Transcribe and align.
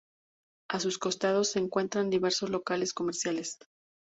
A 0.67 0.79
sus 0.79 0.97
costados 0.97 1.49
se 1.51 1.59
encuentran 1.59 2.09
diversos 2.09 2.49
locales 2.49 2.91
comerciales. 2.91 3.59